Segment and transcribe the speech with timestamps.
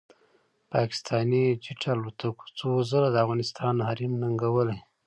[0.73, 4.77] پاکستاني جېټ الوتکو څو ځله د افغانستان حریم ننګولی